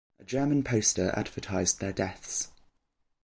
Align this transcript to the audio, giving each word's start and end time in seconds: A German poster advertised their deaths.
A 0.19 0.23
German 0.23 0.63
poster 0.63 1.13
advertised 1.15 1.79
their 1.79 1.93
deaths. 1.93 2.47